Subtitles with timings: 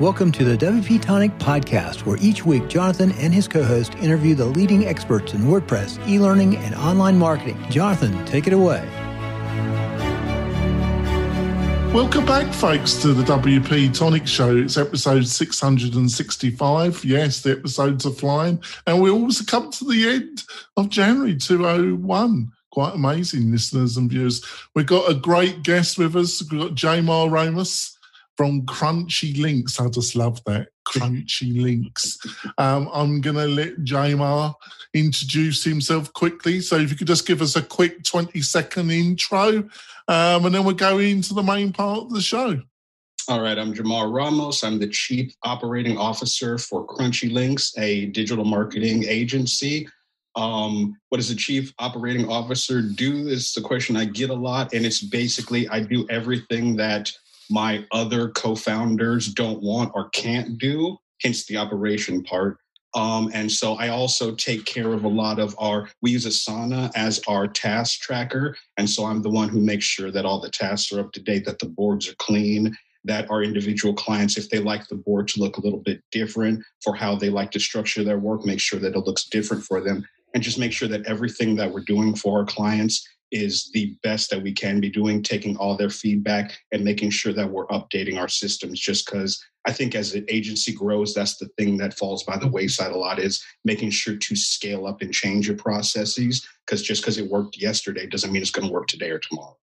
[0.00, 4.34] Welcome to the WP Tonic podcast, where each week Jonathan and his co host interview
[4.34, 7.64] the leading experts in WordPress, e learning, and online marketing.
[7.70, 8.84] Jonathan, take it away.
[11.94, 14.56] Welcome back, folks, to the WP Tonic Show.
[14.56, 17.04] It's episode 665.
[17.04, 18.60] Yes, the episodes are flying.
[18.88, 20.42] And we also come to the end
[20.76, 24.44] of January 201 quite amazing listeners and viewers.
[24.74, 26.42] We've got a great guest with us.
[26.42, 27.93] We've got Jamar Ramos
[28.36, 29.80] from Crunchy Links.
[29.80, 30.68] I just love that.
[30.86, 32.18] Crunchy Links.
[32.58, 34.54] Um, I'm going to let Jamar
[34.92, 36.60] introduce himself quickly.
[36.60, 39.68] So if you could just give us a quick 20 second intro,
[40.08, 42.60] um, and then we'll go into the main part of the show.
[43.26, 44.62] All right, I'm Jamar Ramos.
[44.62, 49.88] I'm the Chief Operating Officer for Crunchy Links, a digital marketing agency.
[50.36, 53.28] Um, what does a chief operating officer do?
[53.28, 54.74] Is the question I get a lot.
[54.74, 57.10] And it's basically I do everything that
[57.50, 62.58] my other co-founders don't want or can't do hence the operation part
[62.94, 66.92] um, and so I also take care of a lot of our, we use Asana
[66.94, 68.56] as our task tracker.
[68.76, 71.20] And so I'm the one who makes sure that all the tasks are up to
[71.20, 75.28] date, that the boards are clean, that our individual clients, if they like the board
[75.28, 78.60] to look a little bit different for how they like to structure their work, make
[78.60, 80.06] sure that it looks different for them.
[80.32, 84.30] And just make sure that everything that we're doing for our clients is the best
[84.30, 88.16] that we can be doing, taking all their feedback and making sure that we're updating
[88.16, 88.78] our systems.
[88.78, 92.46] Just because I think as an agency grows, that's the thing that falls by the
[92.46, 96.46] wayside a lot is making sure to scale up and change your processes.
[96.64, 99.56] Because just because it worked yesterday doesn't mean it's going to work today or tomorrow.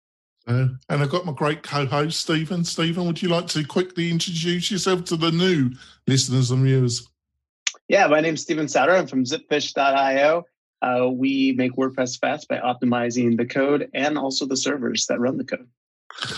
[0.48, 2.64] Uh, and I've got my great co-host Stephen.
[2.64, 5.70] Stephen, would you like to quickly introduce yourself to the new
[6.08, 7.08] listeners and viewers?
[7.88, 8.96] Yeah, my name's Stephen Sauter.
[8.96, 10.44] I'm from zipfish.io.
[10.82, 15.36] Uh, we make WordPress fast by optimizing the code and also the servers that run
[15.36, 15.68] the code.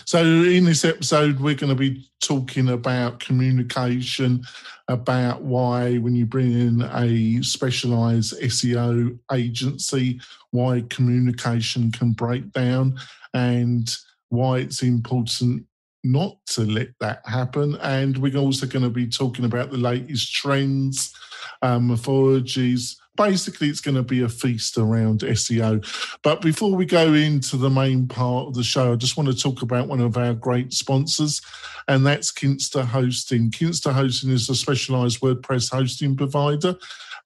[0.04, 4.42] So, in this episode, we're going to be talking about communication,
[4.88, 10.20] about why, when you bring in a specialized SEO agency,
[10.50, 12.98] why communication can break down
[13.32, 13.94] and
[14.28, 15.66] why it's important
[16.04, 17.76] not to let that happen.
[17.76, 21.14] And we're also going to be talking about the latest trends,
[21.62, 25.84] um, methodologies, basically it's going to be a feast around SEO.
[26.22, 29.36] But before we go into the main part of the show, I just want to
[29.36, 31.40] talk about one of our great sponsors,
[31.88, 33.50] and that's Kinsta Hosting.
[33.50, 36.76] Kinsta Hosting is a specialized WordPress hosting provider.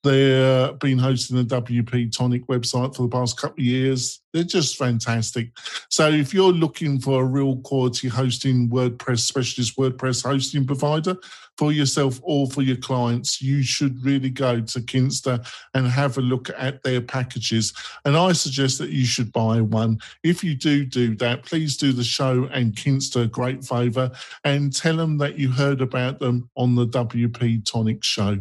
[0.03, 4.21] They've uh, been hosting the WP Tonic website for the past couple of years.
[4.33, 5.51] They're just fantastic.
[5.89, 11.17] So if you're looking for a real quality hosting WordPress specialist WordPress hosting provider
[11.57, 16.21] for yourself or for your clients, you should really go to Kinsta and have a
[16.21, 17.73] look at their packages.
[18.05, 19.99] And I suggest that you should buy one.
[20.23, 24.11] If you do do that, please do the show and Kinsta a great favor
[24.45, 28.39] and tell them that you heard about them on the WP Tonic show.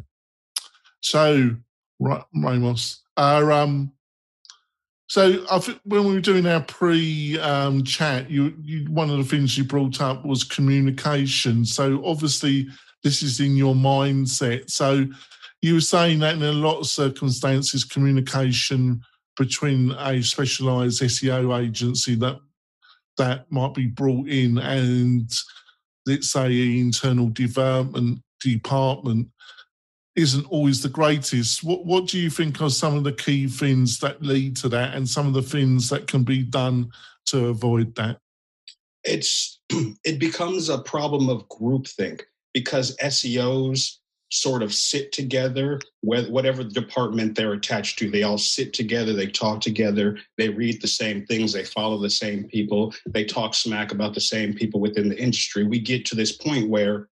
[1.05, 1.55] So,
[1.99, 3.91] Ramos, um,
[5.07, 7.83] so I when we were doing our pre um,
[8.27, 11.63] you, you one of the things you brought up was communication.
[11.63, 12.69] So obviously,
[13.03, 14.71] this is in your mindset.
[14.71, 15.05] So
[15.61, 18.99] you were saying that in a lot of circumstances, communication
[19.37, 22.39] between a specialised SEO agency that
[23.19, 25.31] that might be brought in and
[26.07, 29.27] let's say internal development department
[30.15, 31.63] isn't always the greatest.
[31.63, 34.93] What what do you think are some of the key things that lead to that,
[34.93, 36.91] and some of the things that can be done
[37.27, 38.19] to avoid that?
[39.03, 42.21] It's it becomes a problem of groupthink
[42.53, 43.97] because SEOs
[44.31, 49.61] sort of sit together, whatever department they're attached to, they all sit together, they talk
[49.61, 54.13] together, they read the same things, they follow the same people, they talk smack about
[54.13, 55.63] the same people within the industry.
[55.63, 57.07] We get to this point where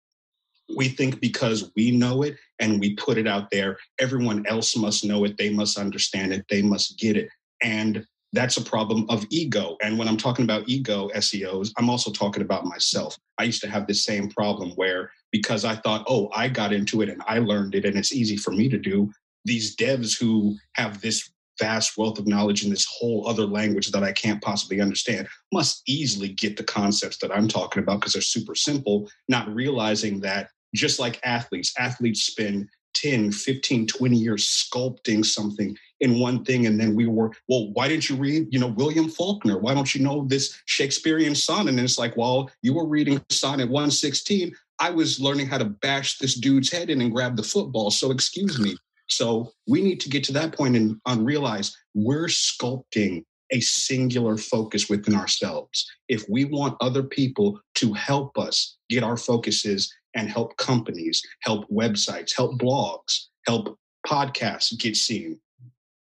[0.76, 5.04] we think because we know it and we put it out there, everyone else must
[5.04, 7.28] know it, they must understand it, they must get it.
[7.62, 9.76] And that's a problem of ego.
[9.82, 13.16] And when I'm talking about ego SEOs, I'm also talking about myself.
[13.38, 17.02] I used to have this same problem where because I thought, oh, I got into
[17.02, 19.10] it and I learned it and it's easy for me to do,
[19.44, 24.02] these devs who have this vast wealth of knowledge in this whole other language that
[24.02, 28.22] I can't possibly understand must easily get the concepts that I'm talking about because they're
[28.22, 35.24] super simple, not realizing that just like athletes, athletes spend 10, 15, 20 years sculpting
[35.24, 36.66] something in one thing.
[36.66, 39.58] And then we were, well, why didn't you read, you know, William Faulkner?
[39.58, 41.70] Why don't you know this Shakespearean sonnet?
[41.70, 44.54] And it's like, well, you were reading sonnet 116.
[44.80, 47.90] I was learning how to bash this dude's head in and grab the football.
[47.90, 48.76] So excuse me.
[49.08, 54.36] So we need to get to that point and, and realize we're sculpting a singular
[54.36, 55.90] focus within ourselves.
[56.08, 61.68] If we want other people to help us get our focuses and help companies, help
[61.70, 65.40] websites, help blogs, help podcasts get seen.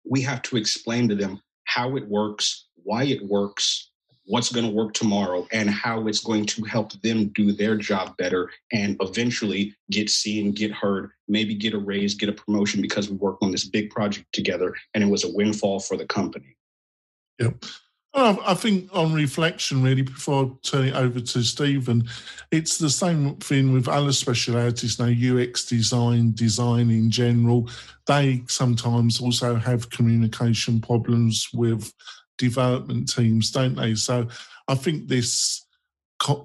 [0.05, 3.91] We have to explain to them how it works, why it works,
[4.27, 8.17] what's going to work tomorrow, and how it's going to help them do their job
[8.17, 13.11] better and eventually get seen, get heard, maybe get a raise, get a promotion because
[13.11, 16.57] we worked on this big project together and it was a windfall for the company.
[17.39, 17.65] Yep.
[18.15, 22.05] I think on reflection, really, before turning it over to Stephen,
[22.51, 27.71] it's the same thing with other specialities now, UX design, design in general.
[28.07, 31.93] They sometimes also have communication problems with
[32.37, 33.95] development teams, don't they?
[33.95, 34.29] So
[34.69, 35.65] I think this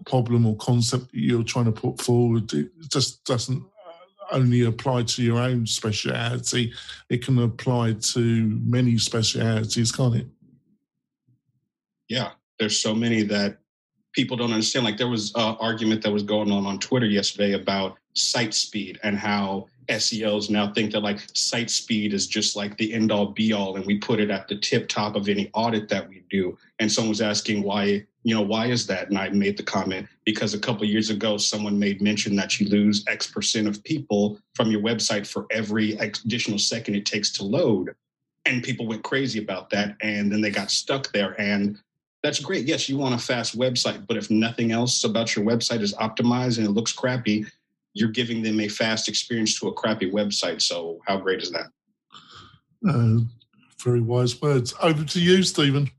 [0.06, 5.04] problem or concept that you're trying to put forward it just doesn't uh, only apply
[5.04, 6.74] to your own speciality,
[7.10, 10.28] it can apply to many specialities, can't it?
[12.07, 13.57] Yeah, there's so many that
[14.13, 14.86] people don't understand.
[14.86, 19.00] Like there was an argument that was going on on Twitter yesterday about site speed
[19.04, 23.27] and how SEOs now think that like site speed is just like the end all
[23.27, 26.24] be all, and we put it at the tip top of any audit that we
[26.30, 26.57] do.
[26.80, 29.09] And someone was asking why, you know, why is that?
[29.09, 32.68] And I made the comment because a couple years ago, someone made mention that you
[32.68, 37.44] lose X percent of people from your website for every additional second it takes to
[37.45, 37.95] load.
[38.45, 39.95] And people went crazy about that.
[40.01, 41.39] And then they got stuck there.
[41.39, 41.80] And
[42.24, 42.66] that's great.
[42.66, 46.58] Yes, you want a fast website, but if nothing else about your website is optimized
[46.58, 47.46] and it looks crappy,
[47.94, 50.62] you're giving them a fast experience to a crappy website.
[50.62, 51.68] So, how great is that?
[52.88, 53.19] Uh,
[53.84, 54.74] very wise words.
[54.81, 55.90] Over to you, Stephen.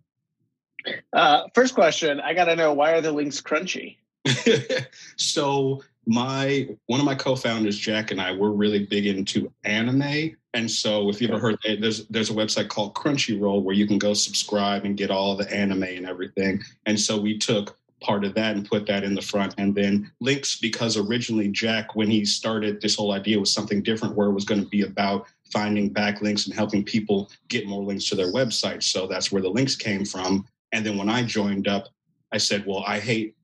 [1.12, 3.96] Uh, first question I got to know why are the links crunchy?
[5.16, 10.34] so, my one of my co-founders jack and i we're really big into anime.
[10.54, 13.86] And so if you ever heard eh, there's there's a website called crunchyroll where you
[13.86, 16.62] can go subscribe and get all the anime and everything.
[16.86, 19.54] And so we took part of that and put that in the front.
[19.58, 24.16] And then links because originally jack when he started this whole idea was something different
[24.16, 28.08] where it was going to be about finding backlinks and helping people get more links
[28.08, 28.82] to their website.
[28.82, 30.46] So that's where the links came from.
[30.72, 31.88] And then when i joined up
[32.32, 33.34] i said well i hate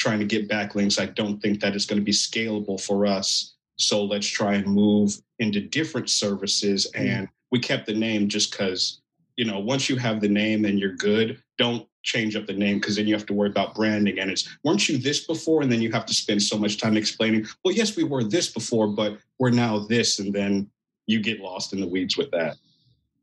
[0.00, 0.98] trying to get backlinks.
[0.98, 3.54] I don't think that it's going to be scalable for us.
[3.76, 6.90] So let's try and move into different services.
[6.96, 7.00] Mm.
[7.00, 9.02] And we kept the name just because,
[9.36, 12.78] you know, once you have the name and you're good, don't change up the name
[12.78, 14.18] because then you have to worry about branding.
[14.18, 15.60] And it's, weren't you this before?
[15.60, 18.50] And then you have to spend so much time explaining, well, yes, we were this
[18.50, 20.18] before, but we're now this.
[20.18, 20.70] And then
[21.06, 22.56] you get lost in the weeds with that.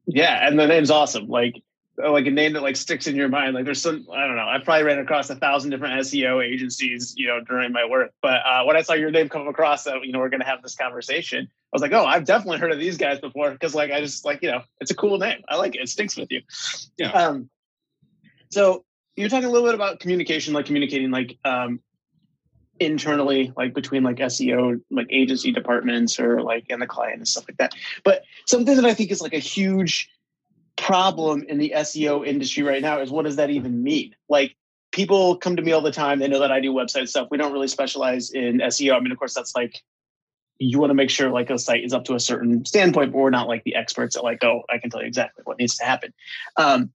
[0.06, 0.48] Yeah.
[0.48, 1.28] And the name's awesome.
[1.28, 1.56] Like,
[1.98, 3.56] like a name that like sticks in your mind.
[3.56, 4.48] Like there's some, I don't know.
[4.48, 8.12] I probably ran across a thousand different SEO agencies, you know, during my work.
[8.22, 10.46] But uh, when I saw your name come across that, you know, we're going to
[10.46, 13.56] have this conversation, I was like, oh, I've definitely heard of these guys before.
[13.58, 15.42] Cause like, I just like, you know, it's a cool name.
[15.50, 15.82] I like it.
[15.82, 16.42] It sticks with you.
[16.98, 17.12] Yeah.
[17.12, 17.50] Um,
[18.52, 18.86] so
[19.16, 21.80] you're talking a little bit about communication, like communicating like um,
[22.80, 27.46] internally, like between like SEO, like agency departments or like and the client and stuff
[27.50, 27.74] like that.
[28.04, 30.10] But something that I think is like a huge
[30.78, 34.16] problem in the SEO industry right now is what does that even mean?
[34.30, 34.56] Like
[34.92, 36.20] people come to me all the time.
[36.20, 37.28] They know that I do website stuff.
[37.30, 38.96] We don't really specialize in SEO.
[38.96, 39.82] I mean, of course, that's like
[40.60, 43.18] you want to make sure like a site is up to a certain standpoint, but
[43.18, 45.78] we're not like the experts at like, oh, I can tell you exactly what needs
[45.78, 46.14] to happen.
[46.56, 46.92] Um,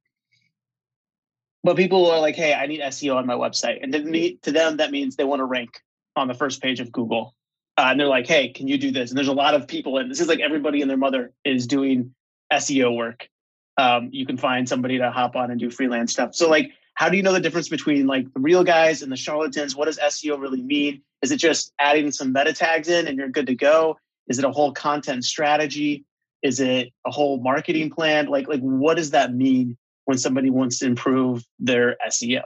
[1.63, 3.79] but people are like, hey, I need SEO on my website.
[3.83, 5.81] And to, me, to them, that means they want to rank
[6.17, 7.35] on the first page of Google.
[7.79, 9.11] Uh, and they're like, hey, can you do this?
[9.11, 11.67] And there's a lot of people, and this is like everybody and their mother is
[11.67, 12.15] doing
[12.53, 13.29] SEO work
[13.77, 16.35] um, you can find somebody to hop on and do freelance stuff.
[16.35, 19.17] So like, how do you know the difference between like the real guys and the
[19.17, 19.75] charlatans?
[19.75, 21.03] What does SEO really mean?
[21.23, 23.99] Is it just adding some meta tags in and you're good to go?
[24.29, 26.05] Is it a whole content strategy?
[26.43, 28.27] Is it a whole marketing plan?
[28.27, 32.43] Like, like what does that mean when somebody wants to improve their SEO?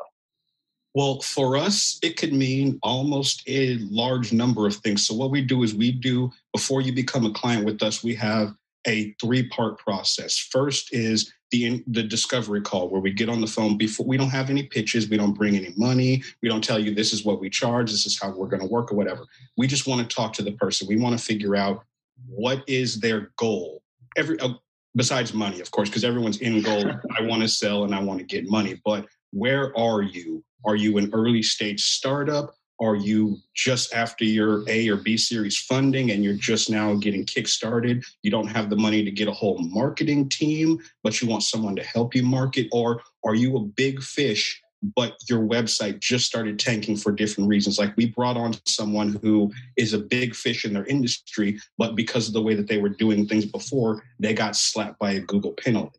[0.94, 5.06] Well, for us, it could mean almost a large number of things.
[5.06, 8.14] So, what we do is we do, before you become a client with us, we
[8.14, 8.54] have
[8.86, 10.38] a three part process.
[10.38, 14.30] First is the the discovery call where we get on the phone before we don't
[14.30, 17.40] have any pitches, we don't bring any money, we don't tell you this is what
[17.40, 19.24] we charge, this is how we're going to work or whatever.
[19.56, 20.88] We just want to talk to the person.
[20.88, 21.84] We want to figure out
[22.26, 23.82] what is their goal.
[24.16, 24.54] Every uh,
[24.96, 26.84] besides money, of course, because everyone's in goal.
[27.18, 30.42] I want to sell and I want to get money, but where are you?
[30.64, 32.54] Are you an early stage startup?
[32.80, 37.24] Are you just after your A or B series funding and you're just now getting
[37.24, 38.04] kickstarted?
[38.22, 41.74] You don't have the money to get a whole marketing team, but you want someone
[41.76, 42.68] to help you market?
[42.72, 44.62] Or are you a big fish,
[44.94, 47.78] but your website just started tanking for different reasons?
[47.78, 52.28] Like we brought on someone who is a big fish in their industry, but because
[52.28, 55.52] of the way that they were doing things before, they got slapped by a Google
[55.52, 55.98] penalty.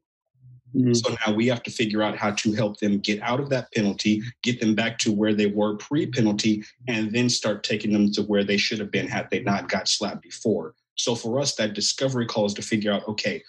[0.78, 0.94] Mm-hmm.
[0.94, 3.72] So now we have to figure out how to help them get out of that
[3.74, 8.12] penalty, get them back to where they were pre penalty, and then start taking them
[8.12, 10.76] to where they should have been had they not got slapped before.
[10.96, 13.44] So for us, that discovery call is to figure out okay,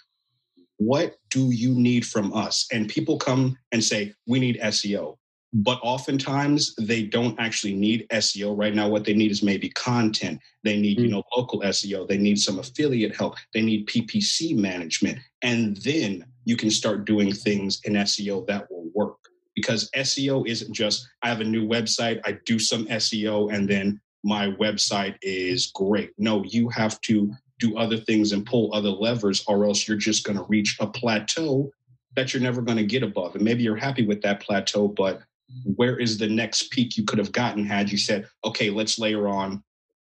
[0.77, 2.65] what do you need from us?
[2.71, 5.17] And people come and say, we need SEO.
[5.51, 8.87] But oftentimes they don't actually need SEO right now.
[8.87, 10.39] What they need is maybe content.
[10.63, 11.05] They need, mm-hmm.
[11.05, 11.15] you hmm.
[11.15, 12.07] know, local SEO.
[12.07, 13.35] They need some affiliate help.
[13.53, 15.19] They need PPC management.
[15.41, 19.17] And then you can start doing things in SEO that will work.
[19.55, 23.99] Because SEO isn't just, I have a new website, I do some SEO, and then
[24.23, 26.11] my website is great.
[26.17, 30.25] No, you have to do other things and pull other levers, or else you're just
[30.25, 31.69] going to reach a plateau
[32.15, 33.35] that you're never going to get above.
[33.35, 35.21] And maybe you're happy with that plateau, but
[35.75, 39.27] where is the next peak you could have gotten had you said, okay, let's layer
[39.27, 39.63] on,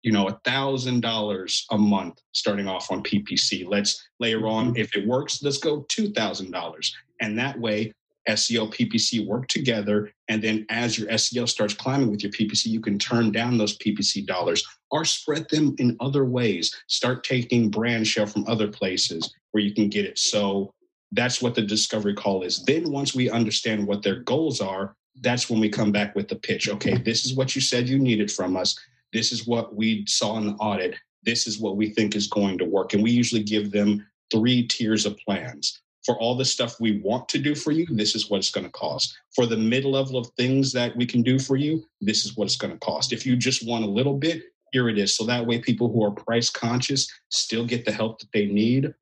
[0.07, 3.67] you know, a thousand dollars a month starting off on PPC.
[3.69, 4.77] Let's layer on, mm-hmm.
[4.77, 6.95] if it works, let's go two thousand dollars.
[7.21, 7.93] And that way
[8.29, 10.13] SEO, PPC work together.
[10.29, 13.77] And then as your SEO starts climbing with your PPC, you can turn down those
[13.79, 16.73] PPC dollars or spread them in other ways.
[16.87, 20.21] Start taking brand share from other places where you can get it.
[20.21, 20.71] So
[21.11, 22.63] that's what the discovery call is.
[22.65, 26.37] Then once we understand what their goals are, that's when we come back with the
[26.37, 26.69] pitch.
[26.69, 28.79] Okay, this is what you said you needed from us.
[29.13, 30.97] This is what we saw in the audit.
[31.23, 32.95] This is what we think is going to work.
[32.95, 37.29] And we usually give them three tiers of plans for all the stuff we want
[37.31, 39.19] to do for you, this is what it's going to cost.
[39.35, 42.45] For the mid level of things that we can do for you, this is what
[42.45, 43.13] it's going to cost.
[43.13, 45.17] If you just want a little bit, here it is.
[45.17, 48.95] So that way, people who are price conscious still get the help that they need,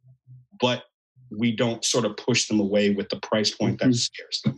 [0.59, 0.85] but
[1.31, 3.93] we don't sort of push them away with the price point that mm-hmm.
[3.93, 4.57] scares them.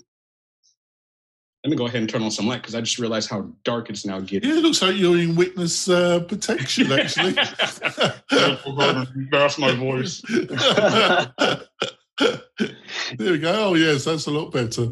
[1.67, 3.91] Let me go ahead and turn on some light because I just realized how dark
[3.91, 4.49] it's now getting.
[4.49, 7.33] Yeah, it looks like you're in witness uh, protection, actually.
[9.33, 10.21] That's my voice.
[10.29, 11.59] there
[13.19, 13.53] we go.
[13.53, 14.91] Oh, yes, that's a lot better.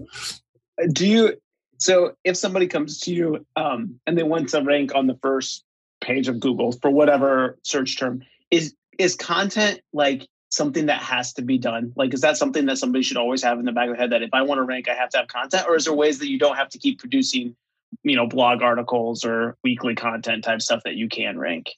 [0.92, 1.36] Do you?
[1.78, 5.62] So, if somebody comes to you um, and they want to rank on the first
[6.00, 11.42] page of Google for whatever search term, is is content like something that has to
[11.42, 11.92] be done?
[11.96, 14.10] Like, is that something that somebody should always have in the back of the head
[14.10, 16.18] that if I want to rank, I have to have content, or is there ways
[16.18, 17.56] that you don't have to keep producing,
[18.02, 21.70] you know, blog articles or weekly content type stuff that you can rank?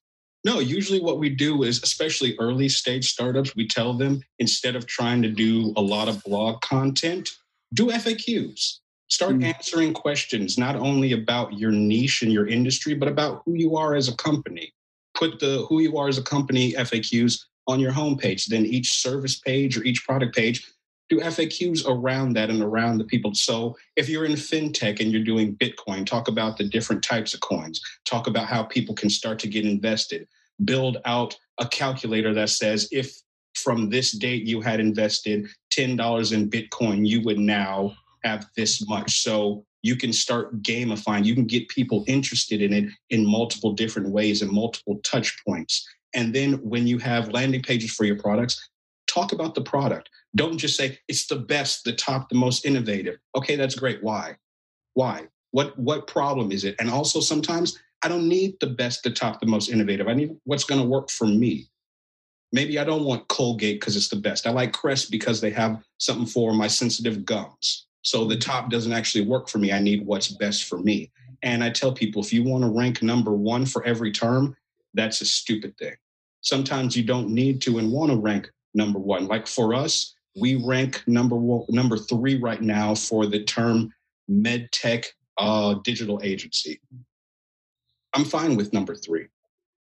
[0.45, 4.87] No, usually what we do is, especially early stage startups, we tell them instead of
[4.87, 7.31] trying to do a lot of blog content,
[7.75, 8.79] do FAQs.
[9.09, 9.45] Start mm-hmm.
[9.45, 13.95] answering questions, not only about your niche and your industry, but about who you are
[13.95, 14.73] as a company.
[15.15, 18.47] Put the who you are as a company FAQs on your homepage.
[18.47, 20.67] Then each service page or each product page,
[21.09, 23.33] do FAQs around that and around the people.
[23.35, 27.41] So if you're in fintech and you're doing Bitcoin, talk about the different types of
[27.41, 30.27] coins, talk about how people can start to get invested,
[30.65, 33.15] build out a calculator that says if
[33.55, 37.95] from this date you had invested $10 in Bitcoin, you would now
[38.25, 39.23] have this much.
[39.23, 44.09] So you can start gamifying, you can get people interested in it in multiple different
[44.09, 45.89] ways and multiple touch points.
[46.17, 48.69] And then when you have landing pages for your products,
[49.07, 50.09] talk about the product.
[50.35, 53.19] Don't just say it's the best, the top, the most innovative.
[53.37, 54.03] Okay, that's great.
[54.03, 54.37] Why?
[54.95, 55.29] Why?
[55.53, 56.75] What what problem is it?
[56.81, 60.09] And also sometimes I don't need the best, the top, the most innovative.
[60.09, 61.69] I need what's going to work for me.
[62.53, 64.47] Maybe I don't want Colgate because it's the best.
[64.47, 67.87] I like Crest because they have something for my sensitive gums.
[68.03, 69.73] So the top doesn't actually work for me.
[69.73, 71.11] I need what's best for me.
[71.43, 74.57] And I tell people if you want to rank number one for every term,
[74.95, 75.97] that's a stupid thing.
[76.47, 79.27] Sometimes you don't need to and want to rank number one.
[79.27, 83.93] Like for us, we rank number one, number three right now for the term
[84.31, 85.07] medtech
[85.39, 86.81] uh, digital agency.
[88.15, 89.27] I'm fine with number three.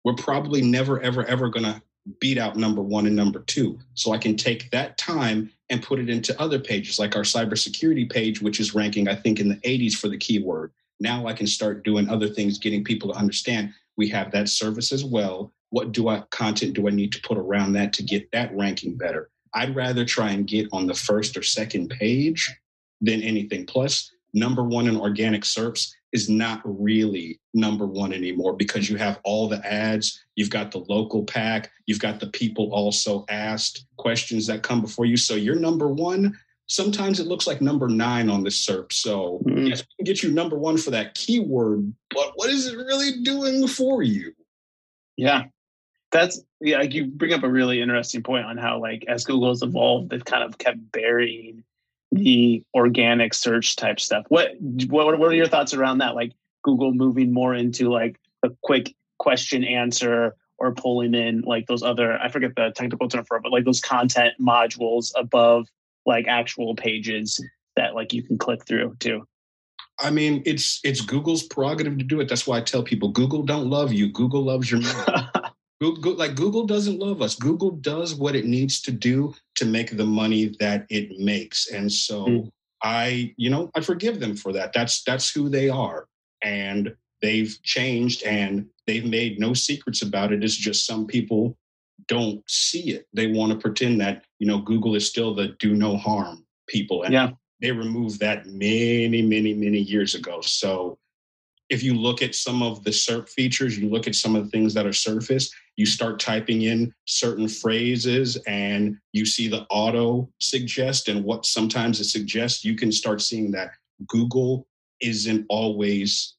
[0.04, 1.80] We're probably never, ever, ever going to
[2.20, 3.78] beat out number one and number two.
[3.94, 8.12] So I can take that time and put it into other pages, like our cybersecurity
[8.12, 10.72] page, which is ranking, I think, in the 80s for the keyword.
[11.00, 14.92] Now I can start doing other things, getting people to understand we have that service
[14.92, 15.52] as well.
[15.76, 18.96] What do I content do I need to put around that to get that ranking
[18.96, 19.30] better?
[19.54, 22.50] I'd rather try and get on the first or second page
[23.02, 23.66] than anything.
[23.66, 29.20] Plus, number one in organic SERPs is not really number one anymore because you have
[29.26, 34.48] all the ads, you've got the local pack, you've got the people also asked questions
[34.48, 35.18] that come before you.
[35.18, 36.40] So you're number one.
[36.68, 38.94] Sometimes it looks like number nine on the SERP.
[38.94, 39.68] So mm-hmm.
[39.68, 43.24] yes, we can get you number one for that keyword, but what is it really
[43.24, 44.32] doing for you?
[45.18, 45.44] Yeah.
[46.16, 50.10] That's yeah, you bring up a really interesting point on how like as Google's evolved,
[50.10, 51.66] they've kind of kept burying
[52.14, 54.26] the organic search type stuff.
[54.30, 54.54] What
[54.88, 56.16] what what are your thoughts around that?
[56.16, 56.32] Like
[56.64, 62.18] Google moving more into like a quick question answer or pulling in like those other
[62.18, 65.68] I forget the technical term for it, but like those content modules above
[66.06, 67.44] like actual pages
[67.76, 69.28] that like you can click through too.
[70.00, 72.30] I mean, it's it's Google's prerogative to do it.
[72.30, 74.10] That's why I tell people Google don't love you.
[74.10, 75.28] Google loves your money.
[75.82, 77.36] Google, like Google doesn't love us.
[77.36, 81.92] Google does what it needs to do to make the money that it makes, and
[81.92, 82.52] so mm.
[82.84, 84.72] I, you know, I forgive them for that.
[84.74, 86.08] That's that's who they are,
[86.42, 90.44] and they've changed, and they've made no secrets about it.
[90.44, 91.58] It's just some people
[92.08, 93.08] don't see it.
[93.14, 97.04] They want to pretend that you know Google is still the do no harm people,
[97.04, 97.32] and yeah.
[97.60, 100.40] they removed that many, many, many years ago.
[100.40, 100.98] So
[101.70, 104.50] if you look at some of the SERP features, you look at some of the
[104.52, 110.30] things that are surfaced, you start typing in certain phrases and you see the auto
[110.40, 113.72] suggest and what sometimes it suggests, you can start seeing that
[114.08, 114.68] Google
[115.02, 116.36] isn't always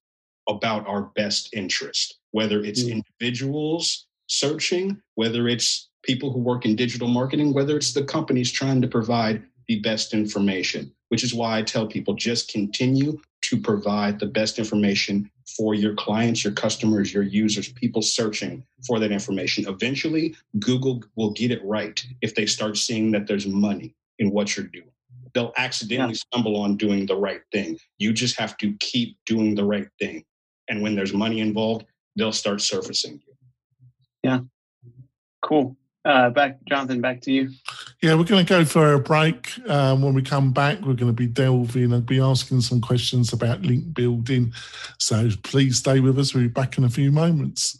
[0.48, 3.02] about our best interest, whether it's mm.
[3.20, 8.80] individuals searching, whether it's people who work in digital marketing, whether it's the companies trying
[8.80, 14.18] to provide the best information, which is why I tell people just continue to provide
[14.18, 19.66] the best information for your clients, your customers, your users, people searching for that information.
[19.68, 24.56] Eventually, Google will get it right if they start seeing that there's money in what
[24.56, 24.90] you're doing.
[25.34, 26.22] They'll accidentally yeah.
[26.32, 27.78] stumble on doing the right thing.
[27.98, 30.24] You just have to keep doing the right thing.
[30.68, 31.86] And when there's money involved,
[32.16, 33.34] they'll start surfacing you.
[34.22, 34.40] Yeah.
[35.42, 35.76] Cool.
[36.06, 37.50] Uh, back, Jonathan, back to you.
[38.00, 39.58] Yeah, we're going to go for a break.
[39.68, 43.32] Um, when we come back, we're going to be delving and be asking some questions
[43.32, 44.52] about link building.
[44.98, 46.32] So please stay with us.
[46.32, 47.76] We'll be back in a few moments.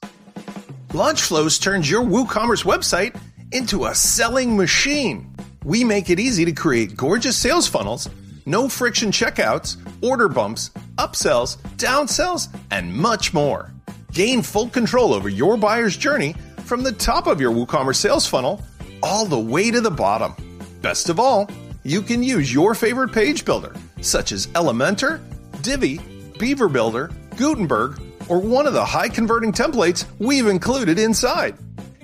[0.89, 3.17] Launchflows turns your WooCommerce website
[3.53, 5.33] into a selling machine.
[5.63, 8.11] We make it easy to create gorgeous sales funnels,
[8.45, 13.73] no friction checkouts, order bumps, upsells, downsells, and much more.
[14.13, 16.35] Gain full control over your buyer's journey
[16.67, 18.61] from the top of your WooCommerce sales funnel
[19.01, 20.35] all the way to the bottom.
[20.83, 21.49] Best of all,
[21.85, 25.21] you can use your favorite page builder, such as Elementor,
[25.63, 26.01] Divi,
[26.39, 31.57] Beaver Builder, Gutenberg, or one of the high converting templates we've included inside.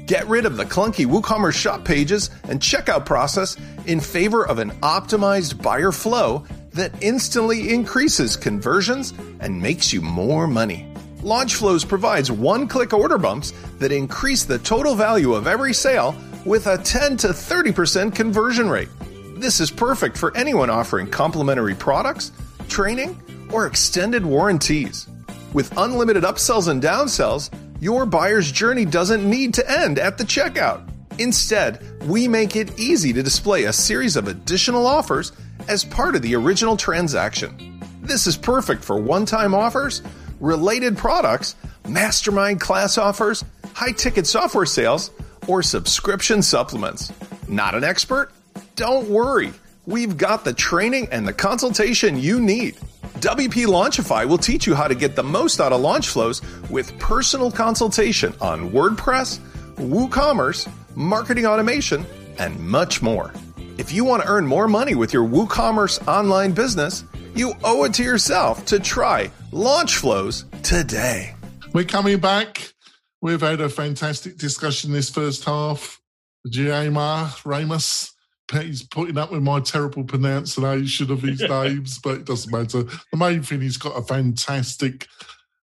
[0.07, 3.57] Get rid of the clunky WooCommerce shop pages and checkout process
[3.87, 10.47] in favor of an optimized buyer flow that instantly increases conversions and makes you more
[10.47, 10.92] money.
[11.23, 16.67] Launchflows provides one click order bumps that increase the total value of every sale with
[16.67, 18.89] a 10 to 30% conversion rate.
[19.37, 22.33] This is perfect for anyone offering complimentary products,
[22.69, 25.07] training, or extended warranties.
[25.53, 30.89] With unlimited upsells and downsells, your buyer's journey doesn't need to end at the checkout.
[31.21, 35.31] Instead, we make it easy to display a series of additional offers
[35.69, 37.81] as part of the original transaction.
[38.03, 40.03] This is perfect for one time offers
[40.43, 41.55] related products,
[41.89, 45.11] mastermind class offers, high ticket software sales,
[45.47, 47.13] or subscription supplements.
[47.49, 48.33] Not an expert?
[48.77, 49.53] Don't worry.
[49.87, 52.77] We've got the training and the consultation you need.
[53.21, 56.97] WP Launchify will teach you how to get the most out of launch flows with
[56.99, 59.39] personal consultation on WordPress,
[59.77, 62.05] WooCommerce, marketing automation,
[62.39, 63.33] and much more.
[63.79, 67.95] If you want to earn more money with your WooCommerce online business, you owe it
[67.95, 71.35] to yourself to try Launchflows today.
[71.73, 72.73] We're coming back.
[73.21, 76.01] We've had a fantastic discussion this first half.
[76.49, 78.13] Giamar Ramos,
[78.53, 82.83] he's putting up with my terrible pronunciation of his names, but it doesn't matter.
[82.83, 85.07] The main thing, he's got a fantastic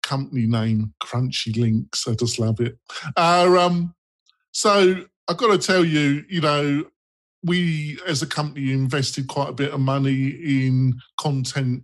[0.04, 2.08] company name, Crunchy Links.
[2.08, 2.78] I just love it.
[3.18, 3.96] Uh, um,
[4.52, 6.86] so I've got to tell you, you know,
[7.44, 11.84] we as a company invested quite a bit of money in content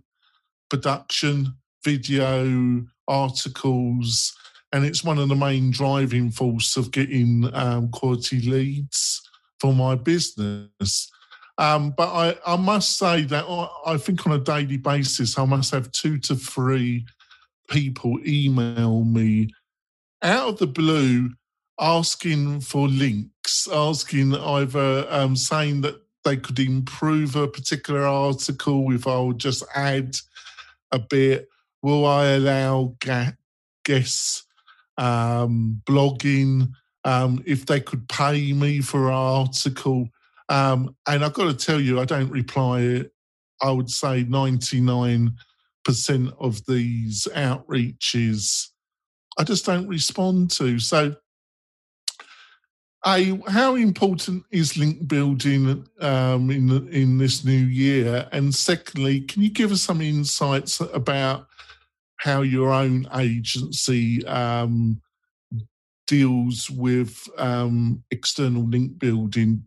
[0.68, 4.34] production, video, articles,
[4.72, 9.22] and it's one of the main driving force of getting um, quality leads
[9.60, 11.10] for my business.
[11.58, 13.46] Um, but I, I, must say that
[13.86, 17.06] I think on a daily basis, I must have two to three
[17.70, 19.50] people email me
[20.22, 21.30] out of the blue
[21.80, 23.30] asking for links,
[23.72, 29.62] asking either um, saying that they could improve a particular article if I would just
[29.74, 30.16] add
[30.90, 31.48] a bit.
[31.82, 32.96] Will I allow
[33.84, 34.44] guests
[34.98, 36.70] um, blogging
[37.04, 40.08] um, if they could pay me for an article?
[40.48, 43.04] Um, and I've got to tell you, I don't reply.
[43.62, 45.32] I would say 99%
[46.40, 48.70] of these outreaches
[49.38, 50.78] I just don't respond to.
[50.78, 51.14] So
[53.06, 58.28] a, how important is link building um, in in this new year?
[58.32, 61.46] And secondly, can you give us some insights about
[62.16, 65.00] how your own agency um,
[66.06, 69.64] deals with um, external link building?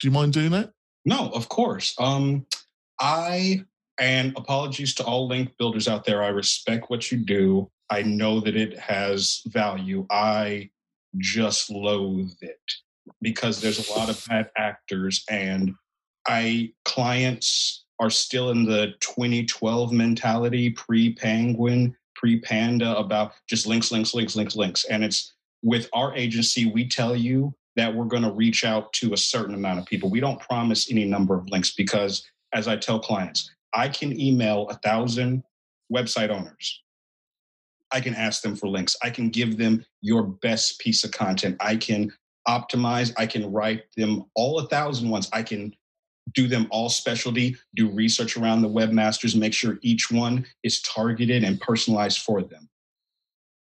[0.00, 0.72] Do you mind doing that?
[1.04, 1.94] No, of course.
[1.98, 2.46] Um,
[3.00, 3.64] I
[3.98, 6.22] and apologies to all link builders out there.
[6.22, 7.70] I respect what you do.
[7.88, 10.06] I know that it has value.
[10.10, 10.70] I
[11.18, 12.60] just loathe it
[13.22, 15.74] because there's a lot of bad actors and
[16.26, 24.36] I clients are still in the 2012 mentality pre-penguin, pre-panda about just links, links, links,
[24.36, 24.84] links, links.
[24.84, 29.12] And it's with our agency, we tell you that we're going to reach out to
[29.12, 30.10] a certain amount of people.
[30.10, 34.68] We don't promise any number of links because as I tell clients, I can email
[34.68, 35.42] a thousand
[35.92, 36.82] website owners.
[37.92, 38.96] I can ask them for links.
[39.02, 41.56] I can give them your best piece of content.
[41.60, 42.12] I can
[42.48, 43.12] optimize.
[43.16, 45.28] I can write them all a thousand ones.
[45.32, 45.74] I can
[46.34, 51.44] do them all specialty, do research around the webmasters, make sure each one is targeted
[51.44, 52.68] and personalized for them.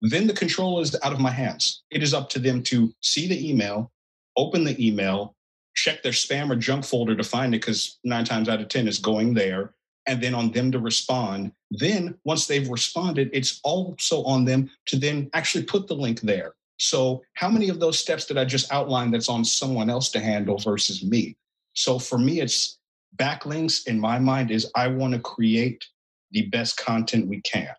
[0.02, 1.84] Then the control is out of my hands.
[1.92, 3.92] It is up to them to see the email,
[4.38, 5.36] open the email,
[5.76, 8.88] check their spam or junk folder to find it because nine times out of 10
[8.88, 9.74] is going there,
[10.08, 11.52] and then on them to respond.
[11.72, 16.54] Then, once they've responded, it's also on them to then actually put the link there.
[16.78, 20.20] So, how many of those steps did I just outline that's on someone else to
[20.20, 21.38] handle versus me?
[21.74, 22.78] So, for me, it's
[23.18, 25.86] backlinks in my mind is I want to create
[26.32, 27.74] the best content we can.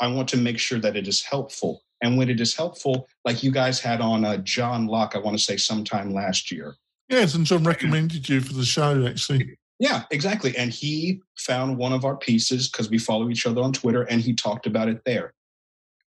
[0.00, 1.82] I want to make sure that it is helpful.
[2.02, 5.38] And when it is helpful, like you guys had on uh, John Locke, I want
[5.38, 6.74] to say sometime last year.
[7.08, 9.56] Yes, and John recommended you for the show, actually.
[9.82, 10.56] Yeah, exactly.
[10.56, 14.20] And he found one of our pieces because we follow each other on Twitter and
[14.20, 15.34] he talked about it there.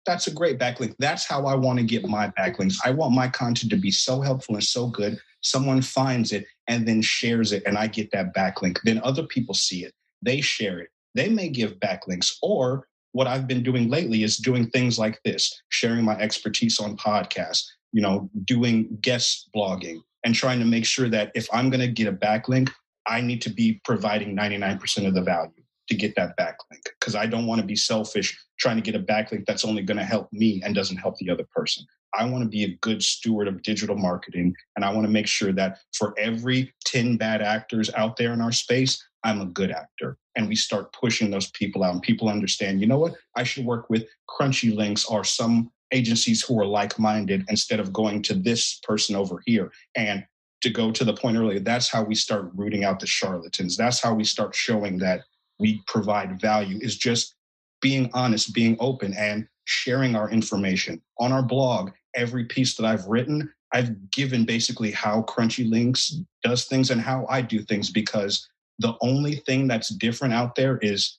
[0.05, 0.95] That's a great backlink.
[0.99, 2.77] That's how I want to get my backlinks.
[2.85, 5.19] I want my content to be so helpful and so good.
[5.41, 8.77] Someone finds it and then shares it, and I get that backlink.
[8.85, 10.91] Then other people see it, they share it.
[11.15, 12.31] They may give backlinks.
[12.43, 16.99] Or what I've been doing lately is doing things like this sharing my expertise on
[16.99, 21.81] podcasts, you know, doing guest blogging and trying to make sure that if I'm going
[21.81, 22.71] to get a backlink,
[23.07, 25.51] I need to be providing 99% of the value
[25.89, 29.05] to get that backlink because I don't want to be selfish trying to get a
[29.05, 31.85] backlink that's only going to help me and doesn't help the other person.
[32.15, 35.27] I want to be a good steward of digital marketing and I want to make
[35.27, 39.71] sure that for every 10 bad actors out there in our space, I'm a good
[39.71, 40.19] actor.
[40.37, 43.15] And we start pushing those people out and people understand, you know what?
[43.37, 47.93] I should work with Crunchy Links or some agencies who are like minded instead of
[47.93, 49.71] going to this person over here.
[49.95, 50.25] And
[50.63, 53.77] to go to the point earlier, that's how we start rooting out the charlatans.
[53.77, 55.23] That's how we start showing that
[55.59, 57.35] we provide value, is just
[57.81, 61.03] being honest, being open, and sharing our information.
[61.19, 66.67] On our blog, every piece that I've written, I've given basically how Crunchy Links does
[66.67, 68.49] things and how I do things because
[68.79, 71.19] the only thing that's different out there is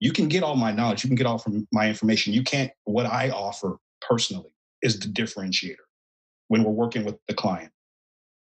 [0.00, 2.32] you can get all my knowledge, you can get all from my information.
[2.32, 5.76] You can't, what I offer personally is the differentiator
[6.48, 7.70] when we're working with the client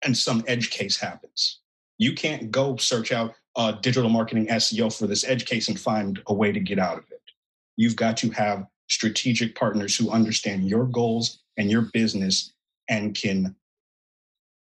[0.04, 1.60] and some edge case happens.
[1.98, 6.20] You can't go search out uh, digital marketing SEO for this edge case and find
[6.26, 7.20] a way to get out of it.
[7.76, 12.52] You've got to have strategic partners who understand your goals and your business
[12.88, 13.54] and can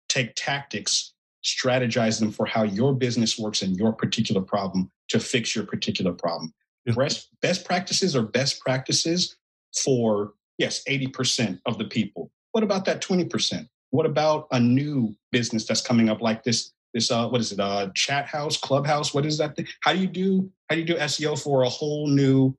[0.09, 1.15] take tactics,
[1.45, 6.13] strategize them for how your business works and your particular problem to fix your particular
[6.13, 6.53] problem.
[6.87, 9.37] Best, best practices are best practices
[9.85, 12.31] for, yes, 80% of the people.
[12.53, 13.69] What about that 20%?
[13.93, 16.73] What about a new business that's coming up like this?
[16.95, 17.61] This uh, what is it?
[17.61, 19.13] Uh, chat house, clubhouse.
[19.13, 19.55] What is that?
[19.55, 19.67] Thing?
[19.83, 20.51] How do you do?
[20.69, 22.57] How do you do SEO for a whole new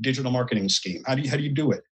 [0.00, 1.02] digital marketing scheme?
[1.06, 1.84] How do you how do you do it?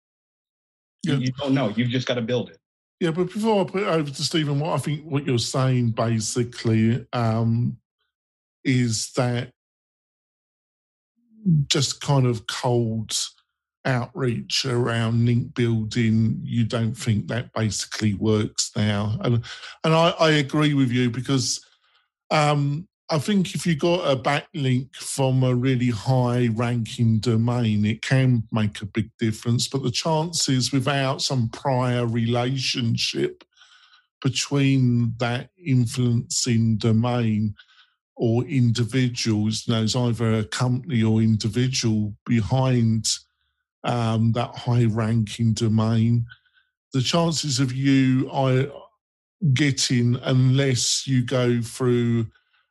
[1.04, 1.16] Yeah.
[1.16, 1.74] You, you don't know.
[1.76, 2.58] You've just got to build it.
[3.02, 5.92] Yeah, but before I put it over to Stephen, what I think what you're saying
[5.92, 7.78] basically um,
[8.64, 9.52] is that
[11.68, 13.14] just kind of cold
[13.88, 19.18] outreach around link building, you don't think that basically works now.
[19.22, 19.44] And
[19.84, 21.66] and I, I agree with you because
[22.30, 28.02] um, I think if you got a backlink from a really high ranking domain, it
[28.02, 29.68] can make a big difference.
[29.68, 33.46] But the chances without some prior relationship
[34.22, 37.56] between that influencing domain
[38.18, 43.08] or individuals, you know, it's either a company or individual behind
[43.88, 46.26] um, that high ranking domain,
[46.94, 48.70] the chances of you I,
[49.54, 52.28] getting, unless you go through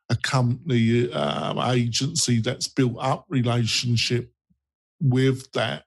[0.09, 4.31] a company uh, agency that's built up relationship
[5.01, 5.83] with that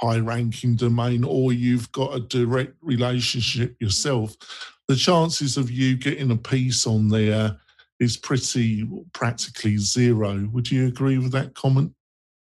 [0.00, 4.34] high ranking domain or you've got a direct relationship yourself
[4.88, 7.56] the chances of you getting a piece on there
[8.00, 10.48] is pretty practically zero.
[10.52, 11.92] Would you agree with that comment?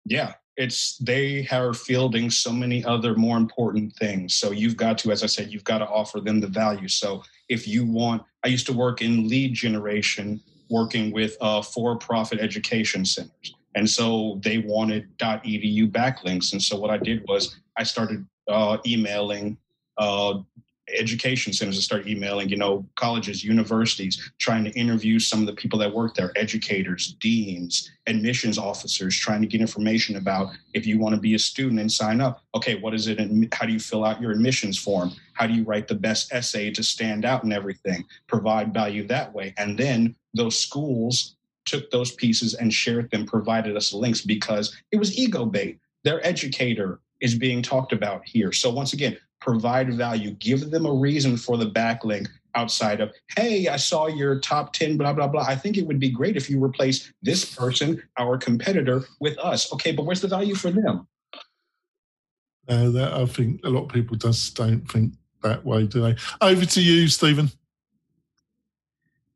[0.05, 5.11] Yeah it's they are fielding so many other more important things so you've got to
[5.11, 8.49] as i said you've got to offer them the value so if you want i
[8.49, 13.55] used to work in lead generation working with uh, for-profit education centers.
[13.75, 16.53] And so they wanted .edu backlinks.
[16.53, 19.59] And so what I did was I started uh, emailing
[19.99, 20.38] uh,
[20.88, 25.53] education centers to start emailing, you know, colleges, universities, trying to interview some of the
[25.55, 30.99] people that work there, educators, deans, admissions officers, trying to get information about if you
[30.99, 32.42] want to be a student and sign up.
[32.55, 33.18] Okay, what is it?
[33.55, 35.12] How do you fill out your admissions form?
[35.33, 38.05] How do you write the best essay to stand out and everything?
[38.27, 39.55] Provide value that way.
[39.57, 44.97] And then those schools took those pieces and shared them, provided us links because it
[44.97, 45.79] was ego bait.
[46.03, 48.53] Their educator is being talked about here.
[48.53, 53.69] So once again, provide value, give them a reason for the backlink outside of, hey,
[53.69, 55.45] I saw your top 10, blah, blah, blah.
[55.47, 59.71] I think it would be great if you replace this person, our competitor, with us.
[59.75, 61.07] Okay, but where's the value for them?
[62.67, 66.17] Uh, that I think a lot of people just don't think that way, do they?
[66.41, 67.51] Over to you, Stephen.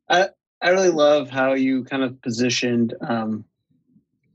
[0.09, 3.45] I I really love how you kind of positioned um,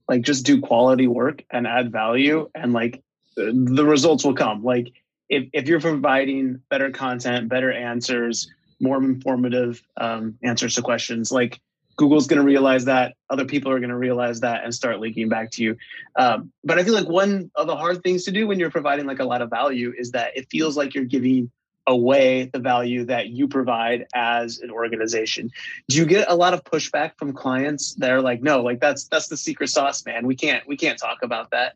[0.08, 3.02] like just do quality work and add value and like
[3.36, 4.62] the results will come.
[4.62, 4.92] Like
[5.28, 11.60] if, if you're providing better content, better answers, more informative um, answers to questions, like
[11.96, 15.28] Google's going to realize that, other people are going to realize that and start linking
[15.28, 15.76] back to you.
[16.16, 19.06] Um, but I feel like one of the hard things to do when you're providing
[19.06, 21.50] like a lot of value is that it feels like you're giving
[21.86, 25.50] away the value that you provide as an organization.
[25.88, 29.04] Do you get a lot of pushback from clients that are like, no, like that's
[29.08, 30.26] that's the secret sauce, man.
[30.26, 31.74] We can't we can't talk about that.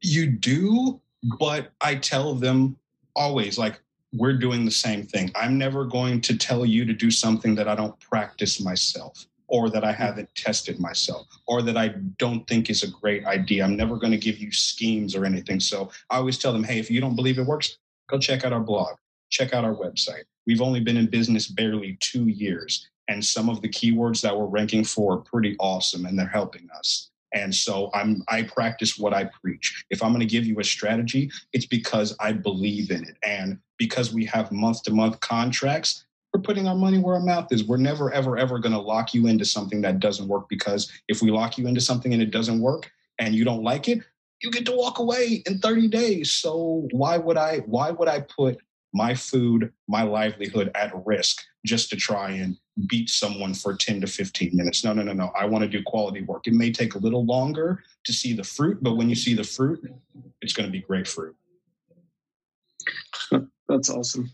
[0.00, 1.00] You do,
[1.38, 2.76] but I tell them
[3.14, 3.80] always like
[4.12, 5.30] we're doing the same thing.
[5.34, 9.68] I'm never going to tell you to do something that I don't practice myself or
[9.70, 10.02] that I hmm.
[10.02, 13.64] haven't tested myself or that I don't think is a great idea.
[13.64, 15.60] I'm never going to give you schemes or anything.
[15.60, 18.52] So I always tell them, hey, if you don't believe it works, go check out
[18.52, 18.96] our blog,
[19.30, 20.24] check out our website.
[20.46, 24.46] We've only been in business barely two years, and some of the keywords that we're
[24.46, 27.11] ranking for are pretty awesome and they're helping us.
[27.34, 29.84] And so I'm I practice what I preach.
[29.90, 33.16] If I'm going to give you a strategy, it's because I believe in it.
[33.24, 37.52] And because we have month to month contracts, we're putting our money where our mouth
[37.52, 37.64] is.
[37.64, 41.22] We're never ever ever going to lock you into something that doesn't work because if
[41.22, 44.00] we lock you into something and it doesn't work and you don't like it,
[44.42, 46.32] you get to walk away in 30 days.
[46.32, 48.58] So why would I why would I put
[48.92, 52.56] my food, my livelihood at risk just to try and
[52.88, 54.84] beat someone for 10 to 15 minutes.
[54.84, 55.30] No, no, no, no.
[55.38, 56.46] I want to do quality work.
[56.46, 59.44] It may take a little longer to see the fruit, but when you see the
[59.44, 59.84] fruit,
[60.40, 61.36] it's going to be great fruit.
[63.68, 64.30] That's awesome.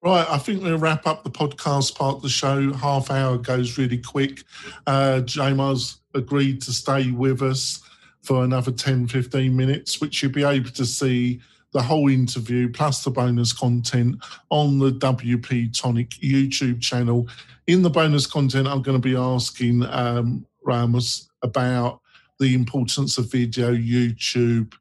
[0.00, 2.72] Right, I think we'll wrap up the podcast part of the show.
[2.72, 4.44] Half hour goes really quick.
[4.86, 7.82] Uh, Jamar's agreed to stay with us
[8.22, 11.40] for another 10, 15 minutes, which you'll be able to see
[11.72, 14.16] the whole interview plus the bonus content
[14.50, 17.28] on the WP Tonic YouTube channel.
[17.66, 22.00] In the bonus content, I'm going to be asking um, Ramos about
[22.40, 24.72] the importance of video, YouTube,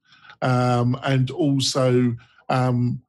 [0.41, 2.15] um, and also
[2.49, 3.01] um,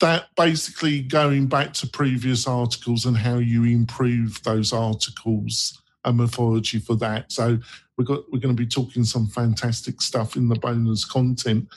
[0.00, 6.78] that basically going back to previous articles and how you improve those articles and methodology
[6.78, 7.32] for that.
[7.32, 7.58] So
[8.04, 11.68] got we're going to be talking some fantastic stuff in the bonus content.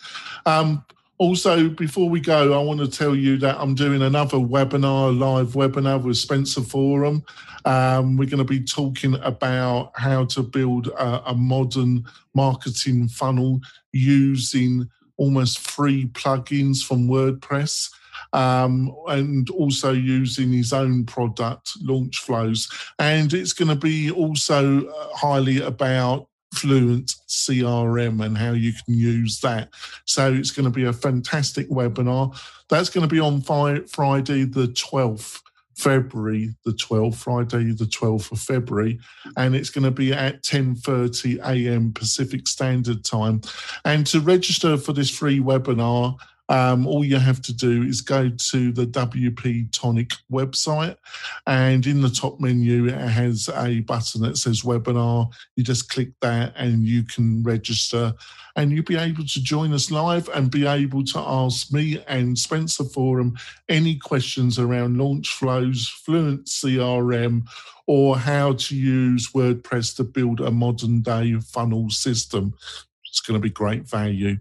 [0.45, 0.85] Um,
[1.21, 5.49] also, before we go, I want to tell you that I'm doing another webinar, live
[5.49, 7.23] webinar with Spencer Forman.
[7.63, 13.61] Um, we're going to be talking about how to build a, a modern marketing funnel
[13.91, 17.93] using almost free plugins from WordPress.
[18.33, 22.67] Um, and also using his own product, Launch Flows.
[22.97, 28.93] And it's going to be also uh, highly about Fluent CRM and how you can
[28.93, 29.69] use that.
[30.05, 32.37] So it's going to be a fantastic webinar.
[32.69, 35.41] That's going to be on Friday, the 12th.
[35.77, 38.99] February the 12th, Friday the 12th of February,
[39.37, 41.91] and it's going to be at 10:30 a.m.
[41.93, 43.41] Pacific Standard Time.
[43.83, 46.17] And to register for this free webinar,
[46.51, 50.97] um, all you have to do is go to the WP Tonic website,
[51.47, 55.31] and in the top menu, it has a button that says webinar.
[55.55, 58.13] You just click that, and you can register,
[58.57, 62.37] and you'll be able to join us live and be able to ask me and
[62.37, 63.37] Spencer Forman
[63.69, 67.43] any questions around launch flows, Fluent CRM,
[67.87, 72.53] or how to use WordPress to build a modern day funnel system
[73.11, 74.37] it's going to be great value.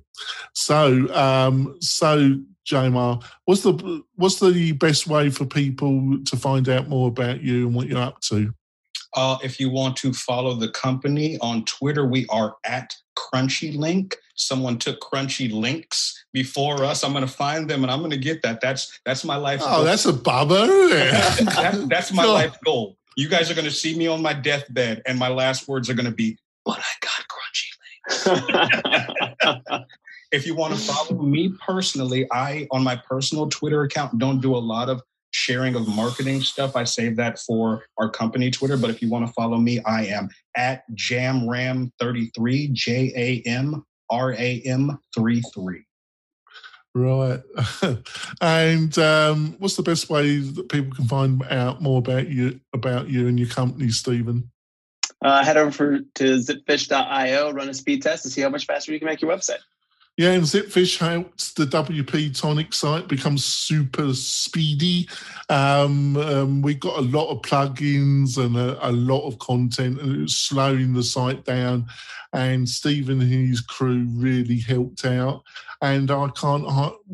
[0.55, 2.39] So, um, so
[2.71, 7.67] Jamar, what's the what's the best way for people to find out more about you
[7.67, 8.55] and what you're up to?
[9.17, 14.17] Uh, if you want to follow the company on Twitter, we are at Crunchy Link.
[14.37, 17.03] Someone took Crunchy Links before us.
[17.03, 18.61] I'm going to find them and I'm going to get that.
[18.61, 19.61] That's that's my life.
[19.65, 19.85] Oh, goal.
[19.85, 20.67] that's a bummer.
[20.67, 22.97] that, that's my life goal.
[23.17, 25.95] You guys are going to see me on my deathbed, and my last words are
[25.95, 27.30] going to be, "But I got crunchy legs."
[30.33, 34.55] if you want to follow me personally, I on my personal Twitter account don't do
[34.55, 36.77] a lot of sharing of marketing stuff.
[36.77, 38.77] I save that for our company Twitter.
[38.77, 44.33] But if you want to follow me, I am at jamram33, J A M R
[44.33, 45.85] A M 33.
[46.93, 47.41] Right.
[48.41, 53.09] and um, what's the best way that people can find out more about you about
[53.09, 54.51] you and your company, Stephen?
[55.23, 58.99] Uh, head over to zipfish.io, run a speed test to see how much faster you
[58.99, 59.59] can make your website.
[60.17, 65.09] Yeah, and Zipfish helps the WP Tonic site become super speedy.
[65.49, 70.17] Um, um, we got a lot of plugins and a, a, lot of content, and
[70.17, 71.87] it was slowing the site down.
[72.35, 75.43] And Stephen and his crew really helped out,
[75.81, 76.67] and I can't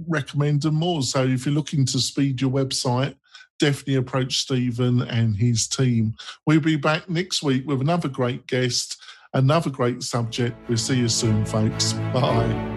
[0.08, 1.02] recommend them more.
[1.02, 3.14] So if you're looking to speed your website,
[3.58, 6.14] definitely approach Stephen and his team.
[6.46, 9.00] We'll be back next week with another great guest
[9.36, 10.56] another great subject.
[10.68, 11.92] We'll see you soon, folks.
[12.12, 12.72] Bye.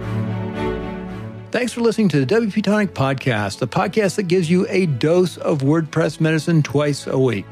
[1.52, 5.38] Thanks for listening to the WP Tonic Podcast, the podcast that gives you a dose
[5.38, 7.46] of WordPress medicine twice a week.